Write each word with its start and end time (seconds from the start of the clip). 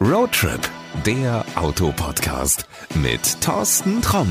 Roadtrip, 0.00 0.60
der 1.06 1.42
Autopodcast 1.54 2.66
mit 2.96 3.40
Thorsten 3.40 4.02
Tromm. 4.02 4.28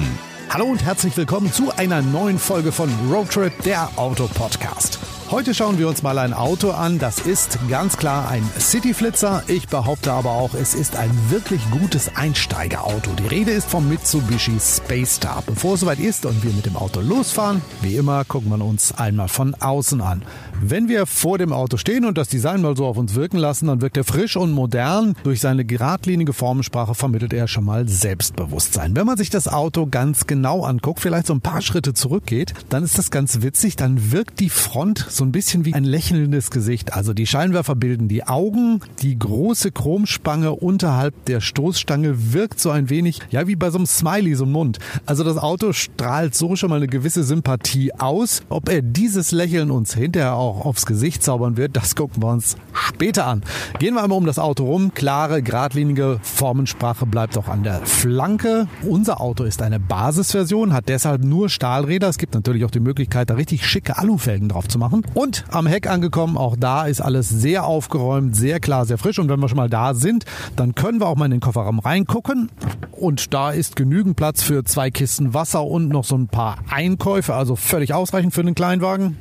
Hallo 0.51 0.65
und 0.65 0.83
herzlich 0.83 1.17
willkommen 1.17 1.51
zu 1.51 1.75
einer 1.75 2.03
neuen 2.03 2.37
Folge 2.37 2.71
von 2.71 2.87
Roadtrip, 3.11 3.51
der 3.63 3.89
Autopodcast. 3.95 4.99
Heute 5.31 5.55
schauen 5.55 5.79
wir 5.79 5.87
uns 5.87 6.03
mal 6.03 6.19
ein 6.19 6.33
Auto 6.33 6.69
an. 6.69 6.99
Das 6.99 7.17
ist 7.17 7.57
ganz 7.67 7.97
klar 7.97 8.29
ein 8.29 8.47
Cityflitzer. 8.59 9.41
Ich 9.47 9.67
behaupte 9.67 10.13
aber 10.13 10.29
auch, 10.29 10.53
es 10.53 10.75
ist 10.75 10.95
ein 10.95 11.09
wirklich 11.29 11.61
gutes 11.71 12.15
Einsteigerauto. 12.15 13.09
Die 13.17 13.25
Rede 13.25 13.49
ist 13.49 13.67
vom 13.67 13.89
Mitsubishi 13.89 14.59
Space 14.59 15.15
Star. 15.15 15.41
Bevor 15.47 15.73
es 15.73 15.79
soweit 15.79 15.97
ist 15.97 16.27
und 16.27 16.43
wir 16.43 16.51
mit 16.51 16.67
dem 16.67 16.75
Auto 16.75 17.01
losfahren, 17.01 17.63
wie 17.81 17.95
immer 17.95 18.23
gucken 18.23 18.55
wir 18.55 18.63
uns 18.63 18.95
einmal 18.99 19.27
von 19.27 19.55
außen 19.55 19.99
an. 19.99 20.21
Wenn 20.61 20.87
wir 20.87 21.07
vor 21.07 21.39
dem 21.39 21.51
Auto 21.51 21.77
stehen 21.77 22.05
und 22.05 22.19
das 22.19 22.29
Design 22.29 22.61
mal 22.61 22.77
so 22.77 22.85
auf 22.85 22.97
uns 22.97 23.15
wirken 23.15 23.37
lassen, 23.37 23.67
dann 23.67 23.81
wirkt 23.81 23.97
er 23.97 24.03
frisch 24.03 24.37
und 24.37 24.51
modern. 24.51 25.15
Durch 25.23 25.41
seine 25.41 25.65
geradlinige 25.65 26.33
Formensprache 26.33 26.93
vermittelt 26.93 27.33
er 27.33 27.47
schon 27.47 27.65
mal 27.65 27.87
Selbstbewusstsein. 27.87 28.95
Wenn 28.95 29.07
man 29.07 29.17
sich 29.17 29.31
das 29.31 29.47
Auto 29.47 29.87
ganz 29.87 30.27
genau 30.27 30.63
anguckt, 30.63 30.99
vielleicht 30.99 31.27
so 31.27 31.33
ein 31.33 31.41
paar 31.41 31.61
Schritte 31.61 31.95
zurückgeht, 31.95 32.53
dann 32.69 32.83
ist 32.83 32.97
das 32.99 33.09
ganz 33.09 33.41
witzig. 33.41 33.75
Dann 33.75 34.11
wirkt 34.11 34.39
die 34.39 34.49
Front 34.49 34.99
so 35.15 35.23
ein 35.23 35.31
bisschen 35.31 35.65
wie 35.65 35.73
ein 35.73 35.83
lächelndes 35.83 36.51
Gesicht. 36.51 36.93
Also 36.93 37.13
die 37.13 37.27
Scheinwerfer 37.27 37.75
bilden 37.75 38.07
die 38.07 38.25
Augen, 38.25 38.81
die 39.01 39.17
große 39.17 39.71
Chromspange 39.71 40.51
unterhalb 40.51 41.25
der 41.25 41.41
Stoßstange 41.41 42.33
wirkt 42.33 42.59
so 42.59 42.69
ein 42.69 42.89
wenig, 42.89 43.19
ja, 43.29 43.47
wie 43.47 43.55
bei 43.55 43.69
so 43.69 43.77
einem 43.77 43.87
Smiley, 43.87 44.35
so 44.35 44.45
ein 44.45 44.51
Mund. 44.51 44.79
Also 45.05 45.23
das 45.23 45.37
Auto 45.37 45.73
strahlt 45.73 46.35
so 46.35 46.55
schon 46.55 46.69
mal 46.69 46.77
eine 46.77 46.87
gewisse 46.87 47.23
Sympathie 47.23 47.93
aus. 47.93 48.43
Ob 48.49 48.69
er 48.69 48.81
dieses 48.81 49.31
Lächeln 49.31 49.71
uns 49.71 49.93
hinterher 49.93 50.35
auch 50.35 50.65
aufs 50.65 50.85
Gesicht 50.85 51.23
zaubern 51.23 51.57
wird, 51.57 51.75
das 51.75 51.95
gucken 51.95 52.21
wir 52.21 52.29
uns 52.29 52.57
später 52.73 53.27
an. 53.27 53.43
Gehen 53.79 53.93
wir 53.93 54.03
einmal 54.03 54.17
um 54.17 54.25
das 54.25 54.39
Auto 54.39 54.65
rum. 54.65 54.93
Klare, 54.93 55.41
geradlinige 55.41 56.19
Formensprache 56.21 57.05
bleibt 57.05 57.37
auch 57.37 57.47
an 57.47 57.63
der 57.63 57.85
Flanke. 57.85 58.67
Unser 58.83 59.21
Auto 59.21 59.43
ist 59.43 59.61
eine 59.61 59.79
Basisversion, 59.79 60.73
hat 60.73 60.89
deshalb 60.89 61.23
nur 61.23 61.49
Stahlräder. 61.49 62.09
Es 62.09 62.17
gibt 62.17 62.33
natürlich 62.33 62.65
auch 62.65 62.71
die 62.71 62.79
Möglichkeit, 62.79 63.29
da 63.29 63.35
richtig 63.35 63.65
schicke 63.65 63.97
Alufelgen 63.97 64.49
drauf 64.49 64.67
zu 64.67 64.79
machen. 64.79 65.04
Und 65.13 65.45
am 65.51 65.67
Heck 65.67 65.87
angekommen, 65.87 66.37
auch 66.37 66.55
da 66.57 66.85
ist 66.85 67.01
alles 67.01 67.29
sehr 67.29 67.65
aufgeräumt, 67.65 68.35
sehr 68.35 68.59
klar, 68.59 68.85
sehr 68.85 68.97
frisch. 68.97 69.19
Und 69.19 69.29
wenn 69.29 69.39
wir 69.39 69.47
schon 69.47 69.57
mal 69.57 69.69
da 69.69 69.93
sind, 69.93 70.25
dann 70.55 70.75
können 70.75 70.99
wir 70.99 71.07
auch 71.07 71.15
mal 71.15 71.25
in 71.25 71.31
den 71.31 71.39
Kofferraum 71.39 71.79
reingucken. 71.79 72.49
Und 72.91 73.33
da 73.33 73.51
ist 73.51 73.75
genügend 73.75 74.15
Platz 74.15 74.41
für 74.41 74.63
zwei 74.63 74.91
Kisten 74.91 75.33
Wasser 75.33 75.63
und 75.63 75.89
noch 75.89 76.03
so 76.03 76.15
ein 76.15 76.27
paar 76.27 76.57
Einkäufe, 76.69 77.33
also 77.33 77.55
völlig 77.55 77.93
ausreichend 77.93 78.33
für 78.33 78.43
den 78.43 78.55
Kleinwagen. 78.55 79.17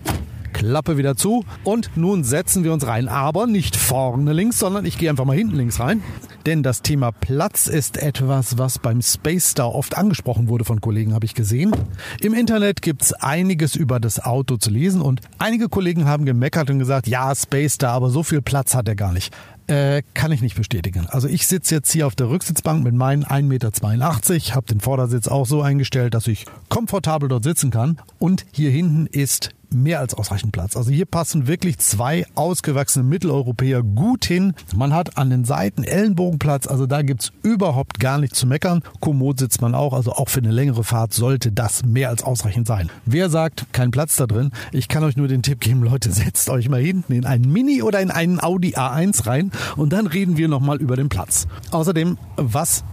Klappe 0.55 0.97
wieder 0.97 1.17
zu 1.17 1.45
und 1.65 1.91
nun 1.97 2.25
setzen 2.25 2.65
wir 2.65 2.73
uns 2.73 2.87
rein. 2.87 3.09
Aber 3.09 3.47
nicht 3.47 3.77
vorne 3.77 4.33
links, 4.33 4.59
sondern 4.59 4.87
ich 4.87 4.97
gehe 4.97 5.11
einfach 5.11 5.27
mal 5.27 5.37
hinten 5.37 5.57
links 5.57 5.79
rein. 5.81 6.03
Denn 6.47 6.63
das 6.63 6.81
Thema 6.81 7.11
Platz 7.11 7.67
ist 7.67 7.99
etwas, 7.99 8.57
was 8.57 8.79
beim 8.79 9.03
Space 9.03 9.51
Star 9.51 9.75
oft 9.75 9.99
angesprochen 9.99 10.49
wurde 10.49 10.65
von 10.65 10.81
Kollegen, 10.81 11.13
habe 11.13 11.27
ich 11.27 11.35
gesehen. 11.35 11.73
Im 12.21 12.33
Internet 12.33 12.81
gibt 12.81 13.03
es 13.03 13.13
einiges 13.13 13.77
über 13.77 14.01
das 14.01 14.21
Auto 14.25 14.57
zu 14.57 14.71
lesen 14.71 15.03
und 15.03 15.21
einige 15.39 15.69
Kollegen 15.69 16.07
haben 16.07 16.25
gemeckert 16.25 16.71
und 16.71 16.79
gesagt, 16.79 17.09
ja, 17.09 17.35
Space 17.35 17.75
Star, 17.75 17.93
aber 17.93 18.11
so 18.11 18.23
viel 18.23 18.41
Platz 18.41 18.75
hat 18.75 18.89
er 18.89 18.95
gar 18.95 19.13
nicht. 19.13 19.35
Äh, 19.67 20.03
kann 20.13 20.31
ich 20.31 20.43
nicht 20.43 20.57
bestätigen. 20.57 21.07
Also 21.09 21.27
ich 21.27 21.47
sitze 21.47 21.75
jetzt 21.75 21.91
hier 21.91 22.07
auf 22.07 22.15
der 22.15 22.29
Rücksitzbank 22.29 22.85
mit 22.85 22.95
meinen 22.95 23.25
1,82 23.25 23.43
Meter, 23.43 24.55
habe 24.55 24.67
den 24.67 24.81
Vordersitz 24.81 25.27
auch 25.27 25.47
so 25.47 25.63
eingestellt, 25.63 26.13
dass 26.13 26.27
ich 26.27 26.45
komfortabel 26.69 27.31
dort 27.31 27.45
sitzen 27.45 27.71
kann. 27.71 27.99
Und 28.19 28.45
hier 28.53 28.71
hinten 28.71 29.07
ist 29.07 29.55
mehr 29.75 30.01
als 30.01 30.15
ausreichend 30.15 30.53
Platz. 30.53 30.77
Also 30.77 30.91
hier 30.91 31.07
passen 31.07 31.47
wirklich 31.47 31.79
zwei 31.79 32.27
ausgewachsene 32.35 33.05
Mitteleuropäer 33.05 33.83
gut 33.83 34.25
hin. 34.25 34.55
Man 34.75 34.95
hat 34.95 35.19
an 35.19 35.31
den 35.31 35.45
Seiten 35.45 35.85
Ellenbogenplatz, 35.85 36.67
also 36.67 36.87
da 36.87 37.03
gibt's 37.03 37.33
überhaupt 37.43 38.01
gar 38.01 38.19
nichts 38.19 38.39
zu 38.39 38.47
meckern. 38.47 38.83
Kommod 39.01 39.39
sitzt 39.39 39.61
man 39.61 39.75
auch, 39.75 39.93
also 39.93 40.13
auch 40.13 40.29
für 40.29 40.41
eine 40.41 40.51
längere 40.51 40.85
Fahrt 40.85 41.13
sollte 41.13 41.53
das 41.53 41.85
mehr 41.85 42.09
als 42.09 42.23
ausreichend 42.23 42.67
sein. 42.67 42.91
Wer 43.05 43.31
sagt, 43.31 43.67
kein 43.73 43.91
Platz 43.91 44.17
da 44.17 44.27
drin? 44.27 44.51
Ich 44.73 44.89
kann 44.89 45.05
euch 45.05 45.17
nur 45.17 45.29
den 45.29 45.43
Tipp 45.43 45.61
geben, 45.61 45.83
Leute, 45.83 46.11
setzt 46.13 46.49
euch 46.49 46.69
mal 46.69 46.81
hinten 46.81 47.13
in 47.13 47.27
einen 47.27 47.53
Mini 47.53 47.83
oder 47.83 48.01
in 48.01 48.11
einen 48.11 48.43
Audi 48.43 48.77
A1 48.77 49.27
rein 49.27 49.51
und 49.77 49.93
dann 49.93 50.07
reden 50.07 50.37
wir 50.37 50.49
nochmal 50.49 50.81
über 50.81 50.97
den 50.97 51.09
Platz. 51.09 51.47
Außerdem, 51.71 52.17
was 52.37 52.85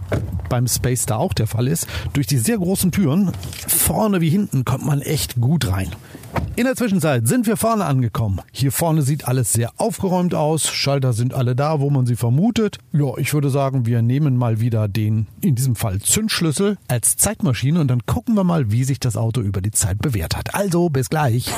beim 0.48 0.66
Space 0.66 1.06
da 1.06 1.16
auch 1.16 1.32
der 1.32 1.46
Fall 1.46 1.68
ist, 1.68 1.86
durch 2.12 2.26
die 2.26 2.38
sehr 2.38 2.58
großen 2.58 2.92
Türen, 2.92 3.32
vorne 3.66 4.20
wie 4.20 4.30
hinten, 4.30 4.64
kommt 4.64 4.84
man 4.84 5.00
echt 5.00 5.40
gut 5.40 5.70
rein. 5.70 5.88
In 6.56 6.66
der 6.72 6.76
Zwischenzeit 6.78 7.28
sind 7.28 7.46
wir 7.46 7.58
vorne 7.58 7.84
angekommen. 7.84 8.40
Hier 8.50 8.72
vorne 8.72 9.02
sieht 9.02 9.28
alles 9.28 9.52
sehr 9.52 9.72
aufgeräumt 9.76 10.34
aus. 10.34 10.68
Schalter 10.68 11.12
sind 11.12 11.34
alle 11.34 11.54
da, 11.54 11.80
wo 11.80 11.90
man 11.90 12.06
sie 12.06 12.16
vermutet. 12.16 12.78
Ja, 12.92 13.18
ich 13.18 13.34
würde 13.34 13.50
sagen, 13.50 13.84
wir 13.84 14.00
nehmen 14.00 14.38
mal 14.38 14.58
wieder 14.58 14.88
den, 14.88 15.26
in 15.42 15.54
diesem 15.54 15.76
Fall 15.76 16.00
Zündschlüssel, 16.00 16.78
als 16.88 17.18
Zeitmaschine 17.18 17.78
und 17.78 17.88
dann 17.88 18.06
gucken 18.06 18.34
wir 18.36 18.44
mal, 18.44 18.72
wie 18.72 18.84
sich 18.84 19.00
das 19.00 19.18
Auto 19.18 19.42
über 19.42 19.60
die 19.60 19.70
Zeit 19.70 19.98
bewährt 19.98 20.34
hat. 20.34 20.54
Also, 20.54 20.88
bis 20.88 21.10
gleich. 21.10 21.52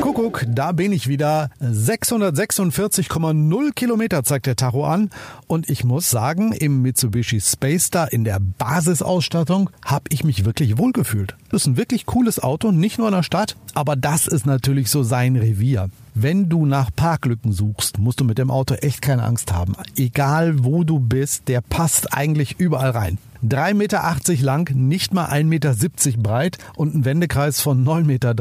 Kuckuck, 0.00 0.46
da 0.48 0.72
bin 0.72 0.92
ich 0.92 1.08
wieder. 1.08 1.50
646,0 1.60 3.72
Kilometer 3.72 4.24
zeigt 4.24 4.46
der 4.46 4.56
Tacho 4.56 4.84
an. 4.84 5.10
Und 5.46 5.70
ich 5.70 5.84
muss 5.84 6.10
sagen, 6.10 6.52
im 6.52 6.82
Mitsubishi 6.82 7.40
Space 7.40 7.84
Star 7.84 8.12
in 8.12 8.24
der 8.24 8.40
Basisausstattung 8.40 9.70
habe 9.84 10.04
ich 10.10 10.24
mich 10.24 10.44
wirklich 10.44 10.78
wohlgefühlt. 10.78 11.36
Das 11.50 11.62
ist 11.62 11.68
ein 11.68 11.76
wirklich 11.76 12.06
cooles 12.06 12.42
Auto, 12.42 12.72
nicht 12.72 12.98
nur 12.98 13.06
in 13.08 13.14
der 13.14 13.22
Stadt, 13.22 13.56
aber 13.74 13.96
das 13.96 14.26
ist 14.26 14.46
natürlich 14.46 14.90
so 14.90 15.02
sein 15.02 15.36
Revier. 15.36 15.90
Wenn 16.14 16.48
du 16.48 16.64
nach 16.64 16.90
Parklücken 16.94 17.52
suchst, 17.52 17.98
musst 17.98 18.20
du 18.20 18.24
mit 18.24 18.38
dem 18.38 18.50
Auto 18.50 18.74
echt 18.74 19.02
keine 19.02 19.24
Angst 19.24 19.52
haben. 19.52 19.74
Egal 19.96 20.64
wo 20.64 20.84
du 20.84 21.00
bist, 21.00 21.48
der 21.48 21.60
passt 21.60 22.14
eigentlich 22.14 22.56
überall 22.58 22.90
rein. 22.90 23.18
3,80 23.44 23.74
Meter 23.74 24.16
lang, 24.42 24.70
nicht 24.74 25.12
mal 25.12 25.26
1,70 25.26 25.44
Meter 25.44 25.74
breit 26.22 26.56
und 26.76 26.94
ein 26.94 27.04
Wendekreis 27.04 27.60
von 27.60 27.84
9,30 27.84 28.06
Meter. 28.06 28.34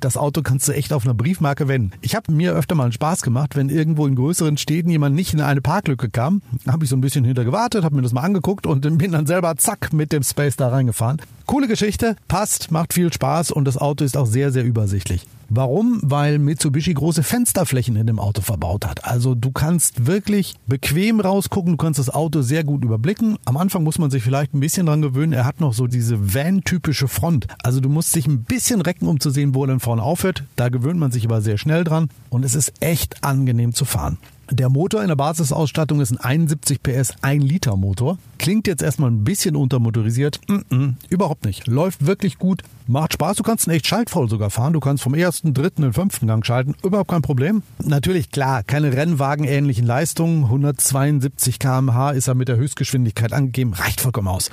Das 0.00 0.16
Auto 0.16 0.42
kannst 0.42 0.67
du 0.68 0.74
echt 0.74 0.92
auf 0.92 1.04
einer 1.04 1.14
Briefmarke 1.14 1.68
wenden. 1.68 1.92
Ich 2.00 2.14
habe 2.14 2.32
mir 2.32 2.54
öfter 2.54 2.74
mal 2.74 2.84
einen 2.84 2.92
Spaß 2.92 3.22
gemacht, 3.22 3.56
wenn 3.56 3.68
irgendwo 3.68 4.06
in 4.06 4.14
größeren 4.14 4.56
Städten 4.56 4.90
jemand 4.90 5.14
nicht 5.14 5.34
in 5.34 5.40
eine 5.40 5.60
Parklücke 5.60 6.10
kam, 6.10 6.42
habe 6.66 6.84
ich 6.84 6.90
so 6.90 6.96
ein 6.96 7.00
bisschen 7.00 7.24
hinter 7.24 7.44
gewartet, 7.44 7.84
habe 7.84 7.96
mir 7.96 8.02
das 8.02 8.12
mal 8.12 8.22
angeguckt 8.22 8.66
und 8.66 8.80
bin 8.98 9.12
dann 9.12 9.26
selber 9.26 9.56
zack 9.56 9.92
mit 9.92 10.12
dem 10.12 10.22
Space 10.22 10.56
da 10.56 10.68
reingefahren. 10.68 11.20
Coole 11.46 11.68
Geschichte, 11.68 12.16
passt, 12.28 12.70
macht 12.70 12.92
viel 12.92 13.12
Spaß 13.12 13.50
und 13.50 13.64
das 13.64 13.78
Auto 13.78 14.04
ist 14.04 14.16
auch 14.16 14.26
sehr, 14.26 14.52
sehr 14.52 14.64
übersichtlich. 14.64 15.26
Warum? 15.50 16.00
Weil 16.02 16.38
Mitsubishi 16.38 16.92
große 16.92 17.22
Fensterflächen 17.22 17.96
in 17.96 18.06
dem 18.06 18.18
Auto 18.18 18.42
verbaut 18.42 18.86
hat. 18.86 19.04
Also 19.04 19.34
du 19.34 19.50
kannst 19.50 20.06
wirklich 20.06 20.54
bequem 20.66 21.20
rausgucken, 21.20 21.72
du 21.72 21.76
kannst 21.78 21.98
das 21.98 22.10
Auto 22.10 22.42
sehr 22.42 22.64
gut 22.64 22.84
überblicken. 22.84 23.38
Am 23.46 23.56
Anfang 23.56 23.82
muss 23.82 23.98
man 23.98 24.10
sich 24.10 24.22
vielleicht 24.22 24.52
ein 24.52 24.60
bisschen 24.60 24.86
dran 24.86 25.00
gewöhnen. 25.00 25.32
Er 25.32 25.46
hat 25.46 25.60
noch 25.60 25.72
so 25.72 25.86
diese 25.86 26.34
Van-typische 26.34 27.08
Front. 27.08 27.46
Also 27.62 27.80
du 27.80 27.88
musst 27.88 28.14
dich 28.14 28.26
ein 28.26 28.42
bisschen 28.42 28.82
recken, 28.82 29.08
um 29.08 29.20
zu 29.20 29.30
sehen, 29.30 29.54
wo 29.54 29.64
er 29.64 29.68
dann 29.68 29.80
vorne 29.80 30.02
aufhört. 30.02 30.44
Da 30.56 30.68
gewöhnt 30.68 31.00
man 31.00 31.12
sich 31.12 31.24
aber 31.24 31.40
sehr 31.40 31.56
schnell 31.56 31.84
dran 31.84 32.10
und 32.28 32.44
es 32.44 32.54
ist 32.54 32.72
echt 32.80 33.24
angenehm 33.24 33.72
zu 33.72 33.86
fahren. 33.86 34.18
Der 34.50 34.70
Motor 34.70 35.02
in 35.02 35.08
der 35.08 35.16
Basisausstattung 35.16 36.00
ist 36.00 36.10
ein 36.10 36.16
71 36.16 36.82
PS 36.82 37.14
1 37.20 37.44
Liter 37.44 37.76
Motor. 37.76 38.16
Klingt 38.38 38.66
jetzt 38.66 38.82
erstmal 38.82 39.10
ein 39.10 39.22
bisschen 39.22 39.56
untermotorisiert. 39.56 40.40
Mm 40.48 40.54
-mm, 40.70 40.94
überhaupt 41.10 41.44
nicht. 41.44 41.66
Läuft 41.66 42.06
wirklich 42.06 42.38
gut. 42.38 42.62
Macht 42.86 43.12
Spaß. 43.12 43.36
Du 43.36 43.42
kannst 43.42 43.66
ihn 43.66 43.72
echt 43.72 43.86
schaltvoll 43.86 44.30
sogar 44.30 44.48
fahren. 44.48 44.72
Du 44.72 44.80
kannst 44.80 45.02
vom 45.02 45.14
ersten, 45.14 45.52
dritten 45.52 45.84
und 45.84 45.92
fünften 45.92 46.26
Gang 46.26 46.46
schalten. 46.46 46.74
Überhaupt 46.82 47.10
kein 47.10 47.20
Problem. 47.20 47.62
Natürlich, 47.84 48.30
klar, 48.30 48.62
keine 48.62 48.94
Rennwagen-ähnlichen 48.94 49.86
Leistungen. 49.86 50.44
172 50.44 51.58
kmh 51.58 52.12
ist 52.12 52.28
er 52.28 52.34
mit 52.34 52.48
der 52.48 52.56
Höchstgeschwindigkeit 52.56 53.34
angegeben. 53.34 53.74
Reicht 53.74 54.00
vollkommen 54.00 54.28
aus. 54.28 54.50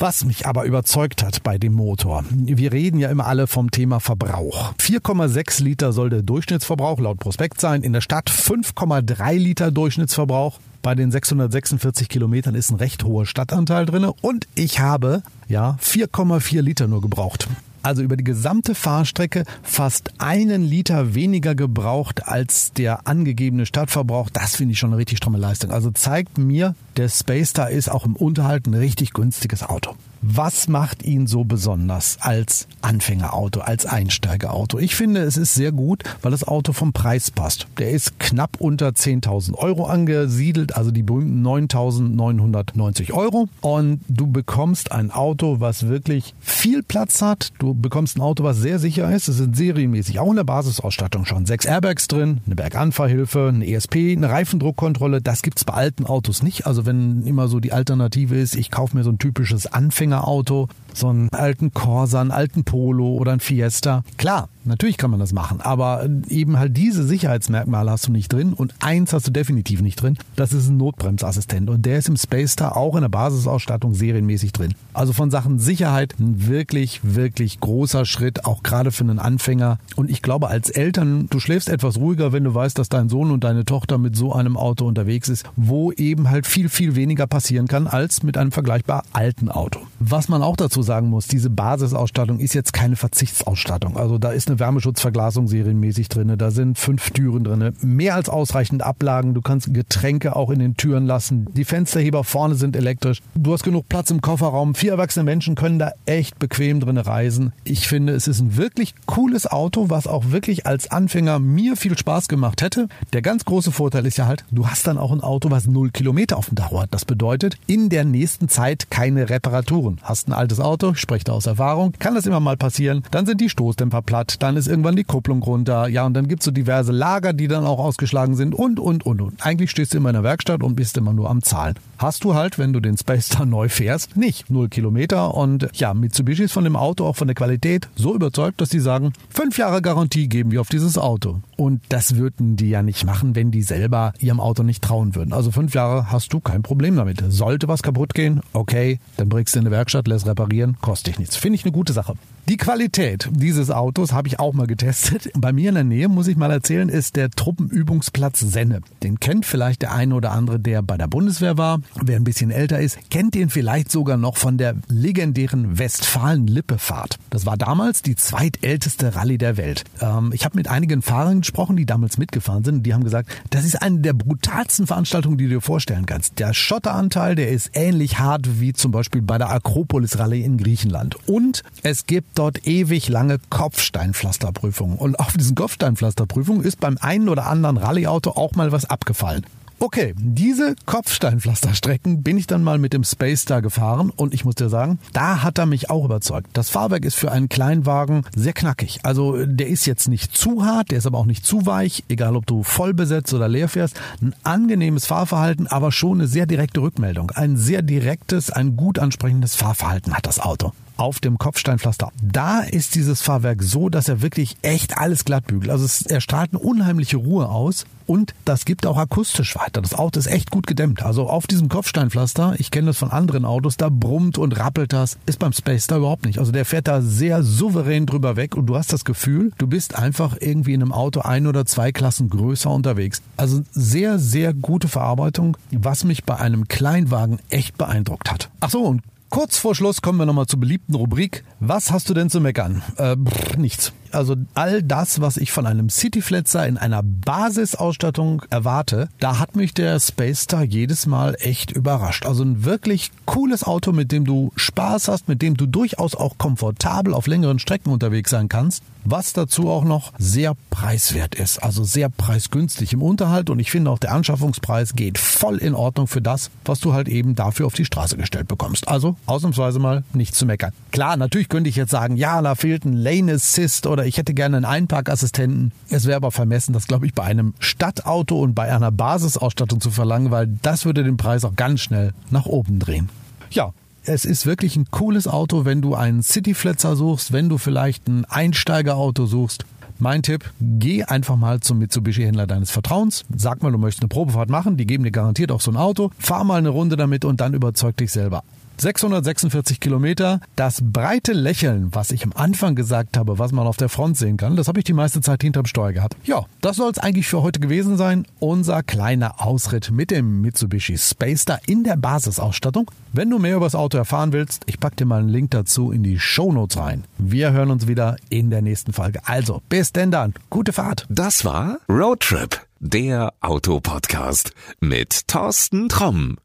Was 0.00 0.24
mich 0.24 0.46
aber 0.46 0.62
überzeugt 0.62 1.24
hat 1.24 1.42
bei 1.42 1.58
dem 1.58 1.72
Motor, 1.72 2.22
wir 2.30 2.72
reden 2.72 3.00
ja 3.00 3.10
immer 3.10 3.26
alle 3.26 3.48
vom 3.48 3.72
Thema 3.72 3.98
Verbrauch. 3.98 4.72
4,6 4.74 5.64
Liter 5.64 5.92
soll 5.92 6.08
der 6.08 6.22
Durchschnittsverbrauch 6.22 7.00
laut 7.00 7.18
Prospekt 7.18 7.60
sein. 7.60 7.82
In 7.82 7.92
der 7.92 8.00
Stadt 8.00 8.30
5,3 8.30 9.32
Liter 9.32 9.72
Durchschnittsverbrauch. 9.72 10.60
Bei 10.82 10.94
den 10.94 11.10
646 11.10 12.08
Kilometern 12.08 12.54
ist 12.54 12.70
ein 12.70 12.76
recht 12.76 13.02
hoher 13.02 13.26
Stadtanteil 13.26 13.86
drin 13.86 14.04
und 14.04 14.46
ich 14.54 14.78
habe 14.78 15.24
ja 15.48 15.76
4,4 15.82 16.62
Liter 16.62 16.86
nur 16.86 17.00
gebraucht 17.00 17.48
also 17.82 18.02
über 18.02 18.16
die 18.16 18.24
gesamte 18.24 18.74
Fahrstrecke 18.74 19.44
fast 19.62 20.12
einen 20.18 20.62
Liter 20.62 21.14
weniger 21.14 21.54
gebraucht 21.54 22.26
als 22.26 22.72
der 22.72 23.06
angegebene 23.06 23.66
Stadtverbrauch. 23.66 24.30
Das 24.30 24.56
finde 24.56 24.72
ich 24.72 24.78
schon 24.78 24.90
eine 24.90 24.98
richtig 24.98 25.18
stramme 25.18 25.38
Leistung. 25.38 25.70
Also 25.70 25.90
zeigt 25.90 26.38
mir, 26.38 26.74
der 26.96 27.08
Space 27.08 27.50
Star 27.50 27.70
ist 27.70 27.90
auch 27.90 28.04
im 28.04 28.16
Unterhalt 28.16 28.66
ein 28.66 28.74
richtig 28.74 29.12
günstiges 29.12 29.62
Auto. 29.62 29.94
Was 30.20 30.68
macht 30.68 31.04
ihn 31.04 31.26
so 31.26 31.44
besonders 31.44 32.18
als 32.20 32.66
Anfängerauto, 32.82 33.60
als 33.60 33.86
Einsteigerauto? 33.86 34.78
Ich 34.78 34.96
finde, 34.96 35.20
es 35.20 35.36
ist 35.36 35.54
sehr 35.54 35.70
gut, 35.70 36.02
weil 36.22 36.32
das 36.32 36.42
Auto 36.46 36.72
vom 36.72 36.92
Preis 36.92 37.30
passt. 37.30 37.68
Der 37.78 37.90
ist 37.90 38.18
knapp 38.18 38.56
unter 38.58 38.88
10.000 38.88 39.54
Euro 39.54 39.86
angesiedelt, 39.86 40.76
also 40.76 40.90
die 40.90 41.04
berühmten 41.04 41.46
9.990 41.46 43.12
Euro. 43.12 43.48
Und 43.60 44.00
du 44.08 44.26
bekommst 44.26 44.90
ein 44.90 45.12
Auto, 45.12 45.60
was 45.60 45.86
wirklich 45.86 46.34
viel 46.40 46.82
Platz 46.82 47.22
hat. 47.22 47.52
Du 47.60 47.74
bekommst 47.74 48.16
ein 48.16 48.20
Auto, 48.20 48.42
was 48.42 48.56
sehr 48.56 48.78
sicher 48.78 49.10
ist. 49.14 49.28
Es 49.28 49.36
sind 49.36 49.56
serienmäßig 49.56 50.18
auch 50.18 50.30
in 50.30 50.36
der 50.36 50.44
Basisausstattung 50.44 51.26
schon 51.26 51.46
sechs 51.46 51.64
Airbags 51.64 52.08
drin, 52.08 52.40
eine 52.44 52.56
Berganfahrhilfe, 52.56 53.48
ein 53.52 53.62
ESP, 53.62 54.12
eine 54.16 54.30
Reifendruckkontrolle. 54.30 55.22
Das 55.22 55.42
gibt's 55.42 55.64
bei 55.64 55.74
alten 55.74 56.06
Autos 56.06 56.42
nicht. 56.42 56.66
Also 56.66 56.86
wenn 56.86 57.24
immer 57.24 57.46
so 57.48 57.60
die 57.60 57.72
Alternative 57.72 58.36
ist, 58.36 58.56
ich 58.56 58.70
kaufe 58.70 58.96
mir 58.96 59.04
so 59.04 59.10
ein 59.10 59.18
typisches 59.18 59.72
Anfängerauto, 60.12 60.68
so 60.94 61.08
einen 61.08 61.28
alten 61.30 61.72
Corsa, 61.72 62.20
einen 62.20 62.30
alten 62.30 62.64
Polo 62.64 63.14
oder 63.14 63.32
ein 63.32 63.40
Fiesta. 63.40 64.02
Klar, 64.16 64.48
natürlich 64.64 64.96
kann 64.96 65.10
man 65.10 65.20
das 65.20 65.32
machen, 65.32 65.60
aber 65.60 66.08
eben 66.28 66.58
halt 66.58 66.76
diese 66.76 67.04
Sicherheitsmerkmale 67.04 67.90
hast 67.90 68.08
du 68.08 68.12
nicht 68.12 68.32
drin 68.32 68.52
und 68.52 68.74
eins 68.80 69.12
hast 69.12 69.26
du 69.26 69.30
definitiv 69.30 69.80
nicht 69.80 70.02
drin. 70.02 70.18
Das 70.34 70.52
ist 70.52 70.68
ein 70.68 70.76
Notbremsassistent 70.76 71.70
und 71.70 71.86
der 71.86 71.98
ist 71.98 72.08
im 72.08 72.16
Space 72.16 72.52
Star 72.52 72.76
auch 72.76 72.96
in 72.96 73.02
der 73.02 73.08
Basisausstattung 73.08 73.94
serienmäßig 73.94 74.52
drin. 74.52 74.74
Also 74.92 75.12
von 75.12 75.30
Sachen 75.30 75.58
Sicherheit 75.58 76.14
ein 76.18 76.48
wirklich, 76.48 77.00
wirklich 77.02 77.60
großer 77.60 78.04
Schritt, 78.04 78.44
auch 78.44 78.62
gerade 78.62 78.90
für 78.90 79.04
einen 79.04 79.18
Anfänger. 79.18 79.78
Und 79.94 80.10
ich 80.10 80.22
glaube, 80.22 80.48
als 80.48 80.70
Eltern, 80.70 81.28
du 81.30 81.38
schläfst 81.38 81.68
etwas 81.68 81.98
ruhiger, 81.98 82.32
wenn 82.32 82.44
du 82.44 82.54
weißt, 82.54 82.78
dass 82.78 82.88
dein 82.88 83.08
Sohn 83.08 83.30
und 83.30 83.44
deine 83.44 83.64
Tochter 83.64 83.98
mit 83.98 84.16
so 84.16 84.32
einem 84.32 84.56
Auto 84.56 84.86
unterwegs 84.86 85.28
ist, 85.28 85.44
wo 85.54 85.92
eben 85.92 86.28
halt 86.28 86.46
viel, 86.46 86.68
viel 86.68 86.96
weniger 86.96 87.26
passieren 87.26 87.68
kann 87.68 87.86
als 87.86 88.22
mit 88.22 88.36
einem 88.36 88.50
vergleichbar 88.50 89.04
alten 89.12 89.48
Auto. 89.48 89.80
Was 90.00 90.28
man 90.28 90.42
auch 90.42 90.56
dazu 90.56 90.82
sagen 90.82 91.08
muss, 91.08 91.26
diese 91.26 91.50
Basisausstattung 91.50 92.38
ist 92.38 92.54
jetzt 92.54 92.72
keine 92.72 92.96
Verzichtsausstattung. 92.96 93.96
Also 93.96 94.18
da 94.18 94.30
ist 94.30 94.48
eine 94.48 94.60
Wärmeschutzverglasung 94.60 95.48
serienmäßig 95.48 96.08
drin, 96.08 96.34
da 96.38 96.50
sind 96.50 96.78
fünf 96.78 97.10
Türen 97.10 97.44
drin, 97.44 97.74
mehr 97.82 98.14
als 98.14 98.28
ausreichend 98.28 98.82
Ablagen. 98.82 99.34
Du 99.34 99.42
kannst 99.42 99.74
Getränke 99.74 100.36
auch 100.36 100.50
in 100.50 100.60
den 100.60 100.76
Türen 100.76 101.06
lassen. 101.06 101.46
Die 101.54 101.64
Fensterheber 101.64 102.22
vorne 102.22 102.54
sind 102.54 102.76
elektrisch. 102.76 103.22
Du 103.34 103.52
hast 103.52 103.64
genug 103.64 103.88
Platz 103.88 104.10
im 104.10 104.20
Kofferraum. 104.20 104.74
Vier 104.74 104.92
erwachsene 104.92 105.24
Menschen 105.24 105.54
können 105.54 105.78
da 105.78 105.92
echt 106.06 106.38
bequem 106.38 106.80
drin 106.80 106.98
reisen. 106.98 107.52
Ich 107.64 107.88
finde, 107.88 108.12
es 108.12 108.28
ist 108.28 108.40
ein 108.40 108.56
wirklich 108.56 108.94
cooles 109.06 109.46
Auto, 109.46 109.90
was 109.90 110.06
auch 110.06 110.30
wirklich 110.30 110.66
als 110.66 110.90
Anfänger 110.90 111.38
mir 111.38 111.76
viel 111.76 111.98
Spaß 111.98 112.28
gemacht 112.28 112.62
hätte. 112.62 112.88
Der 113.12 113.22
ganz 113.22 113.44
große 113.44 113.72
Vorteil 113.72 114.06
ist 114.06 114.16
ja 114.16 114.26
halt, 114.26 114.44
du 114.50 114.68
hast 114.68 114.86
dann 114.86 114.98
auch 114.98 115.12
ein 115.12 115.22
Auto, 115.22 115.50
was 115.50 115.66
null 115.66 115.90
Kilometer 115.90 116.36
auf 116.36 116.46
dem 116.46 116.54
Dach 116.54 116.72
hat. 116.72 116.92
Das 116.92 117.04
bedeutet, 117.04 117.56
in 117.66 117.88
der 117.88 118.04
nächsten 118.04 118.48
Zeit 118.48 118.90
keine 118.90 119.30
Reparaturen. 119.30 119.87
Hast 120.02 120.28
ein 120.28 120.32
altes 120.32 120.60
Auto, 120.60 120.94
spreche 120.94 121.24
da 121.24 121.32
aus 121.32 121.46
Erfahrung, 121.46 121.92
kann 121.98 122.14
das 122.14 122.26
immer 122.26 122.40
mal 122.40 122.56
passieren. 122.56 123.02
Dann 123.10 123.26
sind 123.26 123.40
die 123.40 123.48
Stoßdämpfer 123.48 124.02
platt, 124.02 124.36
dann 124.40 124.56
ist 124.56 124.68
irgendwann 124.68 124.96
die 124.96 125.04
Kupplung 125.04 125.42
runter. 125.42 125.88
Ja, 125.88 126.04
und 126.04 126.14
dann 126.14 126.28
gibt's 126.28 126.44
so 126.44 126.50
diverse 126.50 126.92
Lager, 126.92 127.32
die 127.32 127.48
dann 127.48 127.64
auch 127.64 127.78
ausgeschlagen 127.78 128.36
sind 128.36 128.54
und, 128.54 128.80
und, 128.80 129.04
und, 129.06 129.20
und. 129.20 129.46
Eigentlich 129.46 129.70
stehst 129.70 129.94
du 129.94 129.98
immer 129.98 130.10
in 130.10 130.14
der 130.14 130.24
Werkstatt 130.24 130.62
und 130.62 130.76
bist 130.76 130.96
immer 130.96 131.12
nur 131.12 131.30
am 131.30 131.42
Zahlen. 131.42 131.76
Hast 131.98 132.24
du 132.24 132.34
halt, 132.34 132.58
wenn 132.58 132.72
du 132.72 132.80
den 132.80 132.96
Space 132.96 133.26
Star 133.26 133.46
neu 133.46 133.68
fährst, 133.68 134.16
nicht. 134.16 134.50
Null 134.50 134.68
Kilometer 134.68 135.34
und 135.34 135.68
ja, 135.74 135.94
Mitsubishi 135.94 136.44
ist 136.44 136.52
von 136.52 136.64
dem 136.64 136.76
Auto, 136.76 137.06
auch 137.06 137.16
von 137.16 137.28
der 137.28 137.34
Qualität, 137.34 137.88
so 137.96 138.14
überzeugt, 138.14 138.60
dass 138.60 138.68
die 138.68 138.80
sagen, 138.80 139.12
fünf 139.30 139.58
Jahre 139.58 139.82
Garantie 139.82 140.28
geben 140.28 140.50
wir 140.50 140.60
auf 140.60 140.68
dieses 140.68 140.96
Auto. 140.96 141.40
Und 141.56 141.82
das 141.88 142.16
würden 142.16 142.56
die 142.56 142.68
ja 142.68 142.82
nicht 142.82 143.04
machen, 143.04 143.34
wenn 143.34 143.50
die 143.50 143.62
selber 143.62 144.12
ihrem 144.20 144.40
Auto 144.40 144.62
nicht 144.62 144.82
trauen 144.82 145.14
würden. 145.14 145.32
Also 145.32 145.50
fünf 145.50 145.74
Jahre 145.74 146.12
hast 146.12 146.32
du 146.32 146.40
kein 146.40 146.62
Problem 146.62 146.96
damit. 146.96 147.22
Sollte 147.28 147.68
was 147.68 147.82
kaputt 147.82 148.14
gehen, 148.14 148.40
okay, 148.52 149.00
dann 149.16 149.28
bringst 149.28 149.54
du 149.54 149.58
in 149.58 149.66
eine 149.66 149.74
Werkstatt, 149.74 149.77
lässt 150.08 150.26
reparieren, 150.26 150.76
kostet 150.80 151.18
nichts. 151.18 151.36
Finde 151.36 151.56
ich 151.56 151.64
eine 151.64 151.72
gute 151.72 151.92
Sache. 151.92 152.14
Die 152.48 152.56
Qualität 152.56 153.28
dieses 153.30 153.70
Autos 153.70 154.14
habe 154.14 154.26
ich 154.26 154.40
auch 154.40 154.54
mal 154.54 154.66
getestet. 154.66 155.30
Bei 155.36 155.52
mir 155.52 155.68
in 155.68 155.74
der 155.74 155.84
Nähe, 155.84 156.08
muss 156.08 156.28
ich 156.28 156.36
mal 156.38 156.50
erzählen, 156.50 156.88
ist 156.88 157.16
der 157.16 157.30
Truppenübungsplatz 157.30 158.40
Senne. 158.40 158.80
Den 159.02 159.20
kennt 159.20 159.44
vielleicht 159.44 159.82
der 159.82 159.92
eine 159.92 160.14
oder 160.14 160.32
andere, 160.32 160.58
der 160.58 160.80
bei 160.80 160.96
der 160.96 161.08
Bundeswehr 161.08 161.58
war. 161.58 161.80
Wer 162.02 162.16
ein 162.16 162.24
bisschen 162.24 162.50
älter 162.50 162.80
ist, 162.80 162.98
kennt 163.10 163.34
den 163.34 163.50
vielleicht 163.50 163.92
sogar 163.92 164.16
noch 164.16 164.38
von 164.38 164.56
der 164.56 164.76
legendären 164.88 165.78
Westfalen-Lippe-Fahrt. 165.78 167.18
Das 167.28 167.44
war 167.44 167.58
damals 167.58 168.00
die 168.00 168.16
zweitälteste 168.16 169.14
Rallye 169.14 169.36
der 169.36 169.58
Welt. 169.58 169.84
Ähm, 170.00 170.30
ich 170.32 170.46
habe 170.46 170.56
mit 170.56 170.68
einigen 170.68 171.02
Fahrern 171.02 171.40
gesprochen, 171.40 171.76
die 171.76 171.84
damals 171.84 172.16
mitgefahren 172.16 172.64
sind. 172.64 172.86
Die 172.86 172.94
haben 172.94 173.04
gesagt, 173.04 173.28
das 173.50 173.66
ist 173.66 173.82
eine 173.82 173.98
der 173.98 174.14
brutalsten 174.14 174.86
Veranstaltungen, 174.86 175.36
die 175.36 175.44
du 175.44 175.56
dir 175.56 175.60
vorstellen 175.60 176.06
kannst. 176.06 176.38
Der 176.38 176.54
Schotteranteil, 176.54 177.34
der 177.34 177.50
ist 177.50 177.72
ähnlich 177.74 178.18
hart 178.18 178.60
wie 178.60 178.72
zum 178.72 178.90
Beispiel 178.90 179.20
bei 179.20 179.36
der 179.36 179.50
Akropolis-Rallye 179.68 180.42
in 180.42 180.56
Griechenland. 180.56 181.16
Und 181.28 181.62
es 181.82 182.06
gibt 182.06 182.38
dort 182.38 182.66
ewig 182.66 183.08
lange 183.08 183.38
Kopfsteinpflasterprüfungen. 183.50 184.96
Und 184.96 185.20
auf 185.20 185.32
diesen 185.34 185.54
Kopfsteinpflasterprüfungen 185.54 186.64
ist 186.64 186.80
beim 186.80 186.96
einen 187.00 187.28
oder 187.28 187.46
anderen 187.46 187.76
Rallyeauto 187.76 188.30
auch 188.30 188.52
mal 188.52 188.72
was 188.72 188.86
abgefallen. 188.86 189.44
Okay, 189.80 190.12
diese 190.18 190.74
Kopfsteinpflasterstrecken 190.86 192.24
bin 192.24 192.36
ich 192.36 192.48
dann 192.48 192.64
mal 192.64 192.78
mit 192.78 192.92
dem 192.92 193.04
Space 193.04 193.42
Star 193.42 193.62
gefahren 193.62 194.10
und 194.10 194.34
ich 194.34 194.44
muss 194.44 194.56
dir 194.56 194.68
sagen, 194.68 194.98
da 195.12 195.44
hat 195.44 195.58
er 195.58 195.66
mich 195.66 195.88
auch 195.88 196.04
überzeugt. 196.04 196.48
Das 196.52 196.68
Fahrwerk 196.68 197.04
ist 197.04 197.14
für 197.14 197.30
einen 197.30 197.48
Kleinwagen 197.48 198.24
sehr 198.34 198.54
knackig. 198.54 198.98
Also 199.04 199.46
der 199.46 199.68
ist 199.68 199.86
jetzt 199.86 200.08
nicht 200.08 200.36
zu 200.36 200.64
hart, 200.64 200.90
der 200.90 200.98
ist 200.98 201.06
aber 201.06 201.18
auch 201.18 201.26
nicht 201.26 201.46
zu 201.46 201.64
weich, 201.64 202.02
egal 202.08 202.34
ob 202.34 202.44
du 202.44 202.64
voll 202.64 202.92
besetzt 202.92 203.32
oder 203.32 203.46
leer 203.46 203.68
fährst. 203.68 204.00
Ein 204.20 204.34
angenehmes 204.42 205.06
Fahrverhalten, 205.06 205.68
aber 205.68 205.92
schon 205.92 206.18
eine 206.18 206.26
sehr 206.26 206.46
direkte 206.46 206.80
Rückmeldung. 206.80 207.30
Ein 207.30 207.56
sehr 207.56 207.82
direktes, 207.82 208.50
ein 208.50 208.76
gut 208.76 208.98
ansprechendes 208.98 209.54
Fahrverhalten 209.54 210.12
hat 210.12 210.26
das 210.26 210.40
Auto 210.40 210.72
auf 210.98 211.20
dem 211.20 211.38
Kopfsteinpflaster. 211.38 212.10
Da 212.22 212.60
ist 212.60 212.94
dieses 212.94 213.22
Fahrwerk 213.22 213.62
so, 213.62 213.88
dass 213.88 214.08
er 214.08 214.20
wirklich 214.20 214.56
echt 214.62 214.98
alles 214.98 215.24
glatt 215.24 215.46
bügelt. 215.46 215.70
Also 215.70 215.84
es, 215.84 216.02
er 216.02 216.20
strahlt 216.20 216.52
eine 216.52 216.60
unheimliche 216.60 217.16
Ruhe 217.16 217.48
aus 217.48 217.86
und 218.06 218.34
das 218.44 218.64
gibt 218.64 218.86
auch 218.86 218.96
akustisch 218.96 219.54
weiter. 219.56 219.82
Das 219.82 219.94
Auto 219.94 220.18
ist 220.18 220.26
echt 220.26 220.50
gut 220.50 220.66
gedämmt. 220.66 221.02
Also 221.02 221.28
auf 221.28 221.46
diesem 221.46 221.68
Kopfsteinpflaster, 221.68 222.54
ich 222.58 222.70
kenne 222.70 222.88
das 222.88 222.98
von 222.98 223.10
anderen 223.10 223.44
Autos, 223.44 223.76
da 223.76 223.90
brummt 223.90 224.38
und 224.38 224.58
rappelt 224.58 224.92
das, 224.92 225.18
ist 225.26 225.38
beim 225.38 225.52
Space 225.52 225.86
da 225.86 225.98
überhaupt 225.98 226.24
nicht. 226.24 226.38
Also 226.38 226.50
der 226.50 226.64
fährt 226.64 226.88
da 226.88 227.02
sehr 227.02 227.42
souverän 227.42 228.06
drüber 228.06 228.36
weg 228.36 228.56
und 228.56 228.66
du 228.66 228.76
hast 228.76 228.92
das 228.92 229.04
Gefühl, 229.04 229.52
du 229.58 229.66
bist 229.66 229.94
einfach 229.94 230.36
irgendwie 230.40 230.74
in 230.74 230.82
einem 230.82 230.92
Auto 230.92 231.20
ein 231.20 231.46
oder 231.46 231.66
zwei 231.66 231.92
Klassen 231.92 232.30
größer 232.30 232.70
unterwegs. 232.70 233.20
Also 233.36 233.62
sehr, 233.72 234.18
sehr 234.18 234.54
gute 234.54 234.88
Verarbeitung, 234.88 235.56
was 235.70 236.04
mich 236.04 236.24
bei 236.24 236.36
einem 236.36 236.66
Kleinwagen 236.66 237.38
echt 237.50 237.76
beeindruckt 237.76 238.30
hat. 238.30 238.48
Ach 238.60 238.70
so, 238.70 238.84
und 238.84 239.02
Kurz 239.30 239.58
vor 239.58 239.74
Schluss 239.74 240.00
kommen 240.00 240.18
wir 240.18 240.26
nochmal 240.26 240.46
zur 240.46 240.58
beliebten 240.58 240.94
Rubrik. 240.94 241.44
Was 241.60 241.90
hast 241.90 242.08
du 242.08 242.14
denn 242.14 242.30
zu 242.30 242.40
meckern? 242.40 242.82
Äh, 242.96 243.14
pff, 243.16 243.56
nichts. 243.56 243.92
Also 244.14 244.36
all 244.54 244.82
das, 244.82 245.20
was 245.20 245.36
ich 245.36 245.52
von 245.52 245.66
einem 245.66 245.88
Cityfletzer 245.88 246.66
in 246.66 246.78
einer 246.78 247.02
Basisausstattung 247.02 248.42
erwarte, 248.50 249.08
da 249.20 249.38
hat 249.38 249.56
mich 249.56 249.74
der 249.74 249.98
Space 250.00 250.42
Star 250.42 250.64
jedes 250.64 251.06
Mal 251.06 251.36
echt 251.38 251.70
überrascht. 251.70 252.26
Also 252.26 252.42
ein 252.42 252.64
wirklich 252.64 253.10
cooles 253.26 253.64
Auto, 253.64 253.92
mit 253.92 254.12
dem 254.12 254.24
du 254.24 254.52
Spaß 254.56 255.08
hast, 255.08 255.28
mit 255.28 255.42
dem 255.42 255.56
du 255.56 255.66
durchaus 255.66 256.14
auch 256.14 256.38
komfortabel 256.38 257.14
auf 257.14 257.26
längeren 257.26 257.58
Strecken 257.58 257.90
unterwegs 257.90 258.30
sein 258.30 258.48
kannst. 258.48 258.82
Was 259.04 259.32
dazu 259.32 259.70
auch 259.70 259.84
noch 259.84 260.12
sehr 260.18 260.54
preiswert 260.68 261.34
ist, 261.34 261.62
also 261.62 261.82
sehr 261.84 262.10
preisgünstig 262.10 262.92
im 262.92 263.00
Unterhalt 263.00 263.48
und 263.48 263.58
ich 263.58 263.70
finde 263.70 263.90
auch 263.90 263.98
der 263.98 264.12
Anschaffungspreis 264.12 264.94
geht 264.94 265.16
voll 265.16 265.56
in 265.56 265.74
Ordnung 265.74 266.06
für 266.08 266.20
das, 266.20 266.50
was 266.64 266.80
du 266.80 266.92
halt 266.92 267.08
eben 267.08 267.34
dafür 267.34 267.66
auf 267.66 267.74
die 267.74 267.86
Straße 267.86 268.18
gestellt 268.18 268.48
bekommst. 268.48 268.86
Also 268.86 269.16
ausnahmsweise 269.24 269.78
mal 269.78 270.04
nicht 270.12 270.34
zu 270.34 270.44
meckern. 270.44 270.72
Klar, 270.90 271.16
natürlich 271.16 271.48
könnte 271.48 271.70
ich 271.70 271.76
jetzt 271.76 271.90
sagen, 271.90 272.16
ja, 272.16 272.42
da 272.42 272.54
fehlt 272.54 272.84
ein 272.84 272.92
Lane 272.92 273.32
Assist 273.32 273.86
oder 273.86 273.97
ich 274.06 274.18
hätte 274.18 274.34
gerne 274.34 274.56
einen 274.58 274.66
Einparkassistenten. 274.66 275.72
Es 275.90 276.06
wäre 276.06 276.16
aber 276.16 276.30
vermessen, 276.30 276.72
das 276.72 276.86
glaube 276.86 277.06
ich 277.06 277.14
bei 277.14 277.24
einem 277.24 277.54
Stadtauto 277.58 278.40
und 278.40 278.54
bei 278.54 278.72
einer 278.72 278.90
Basisausstattung 278.90 279.80
zu 279.80 279.90
verlangen, 279.90 280.30
weil 280.30 280.48
das 280.62 280.84
würde 280.84 281.04
den 281.04 281.16
Preis 281.16 281.44
auch 281.44 281.56
ganz 281.56 281.80
schnell 281.80 282.12
nach 282.30 282.46
oben 282.46 282.78
drehen. 282.78 283.08
Ja, 283.50 283.72
es 284.04 284.24
ist 284.24 284.46
wirklich 284.46 284.76
ein 284.76 284.90
cooles 284.90 285.28
Auto, 285.28 285.64
wenn 285.64 285.82
du 285.82 285.94
einen 285.94 286.22
Cityfletzer 286.22 286.96
suchst, 286.96 287.32
wenn 287.32 287.48
du 287.48 287.58
vielleicht 287.58 288.08
ein 288.08 288.24
Einsteigerauto 288.24 289.26
suchst. 289.26 289.64
Mein 289.98 290.22
Tipp, 290.22 290.50
geh 290.60 291.02
einfach 291.02 291.36
mal 291.36 291.60
zum 291.60 291.78
Mitsubishi-Händler 291.80 292.46
deines 292.46 292.70
Vertrauens. 292.70 293.24
Sag 293.34 293.62
mal, 293.62 293.72
du 293.72 293.78
möchtest 293.78 294.02
eine 294.02 294.08
Probefahrt 294.08 294.48
machen, 294.48 294.76
die 294.76 294.86
geben 294.86 295.02
dir 295.02 295.10
garantiert 295.10 295.50
auch 295.50 295.60
so 295.60 295.72
ein 295.72 295.76
Auto. 295.76 296.12
Fahr 296.18 296.44
mal 296.44 296.56
eine 296.56 296.68
Runde 296.68 296.96
damit 296.96 297.24
und 297.24 297.40
dann 297.40 297.52
überzeug 297.52 297.96
dich 297.96 298.12
selber. 298.12 298.44
646 298.80 299.80
Kilometer. 299.80 300.40
Das 300.56 300.80
breite 300.82 301.32
Lächeln, 301.32 301.88
was 301.92 302.10
ich 302.10 302.24
am 302.24 302.32
Anfang 302.34 302.74
gesagt 302.74 303.16
habe, 303.16 303.38
was 303.38 303.52
man 303.52 303.66
auf 303.66 303.76
der 303.76 303.88
Front 303.88 304.16
sehen 304.16 304.36
kann, 304.36 304.56
das 304.56 304.68
habe 304.68 304.80
ich 304.80 304.84
die 304.84 304.92
meiste 304.92 305.20
Zeit 305.20 305.42
hinterm 305.42 305.66
Steuer 305.66 305.92
gehabt. 305.92 306.16
Ja, 306.24 306.46
das 306.60 306.76
soll 306.76 306.90
es 306.90 306.98
eigentlich 306.98 307.26
für 307.26 307.42
heute 307.42 307.60
gewesen 307.60 307.96
sein. 307.96 308.26
Unser 308.38 308.82
kleiner 308.82 309.40
Ausritt 309.44 309.90
mit 309.90 310.10
dem 310.10 310.40
Mitsubishi 310.40 310.96
Space 310.96 311.42
Star 311.42 311.60
in 311.66 311.84
der 311.84 311.96
Basisausstattung. 311.96 312.90
Wenn 313.12 313.30
du 313.30 313.38
mehr 313.38 313.56
über 313.56 313.66
das 313.66 313.74
Auto 313.74 313.98
erfahren 313.98 314.32
willst, 314.32 314.62
ich 314.66 314.80
packe 314.80 314.96
dir 314.96 315.04
mal 315.04 315.20
einen 315.20 315.28
Link 315.28 315.50
dazu 315.50 315.92
in 315.92 316.02
die 316.02 316.18
Show 316.18 316.52
Notes 316.52 316.78
rein. 316.78 317.04
Wir 317.18 317.52
hören 317.52 317.70
uns 317.70 317.86
wieder 317.88 318.16
in 318.30 318.50
der 318.50 318.62
nächsten 318.62 318.92
Folge. 318.92 319.20
Also, 319.24 319.62
bis 319.68 319.92
denn 319.92 320.10
dann. 320.10 320.34
Gute 320.50 320.72
Fahrt. 320.72 321.06
Das 321.08 321.44
war 321.44 321.78
Roadtrip, 321.88 322.60
der 322.80 323.34
Autopodcast 323.40 324.52
mit 324.80 325.28
Thorsten 325.28 325.88
Tromm. 325.88 326.38